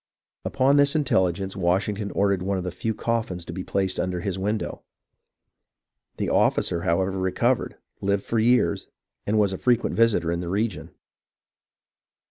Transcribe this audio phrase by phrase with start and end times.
[0.45, 4.35] Upon this intelligence Washington ordered one of the few coffins to be placed under his
[4.39, 4.81] window.
[6.17, 8.87] The officer, however, recovered, lived for years,
[9.27, 10.89] and was a frequent visitor in the region."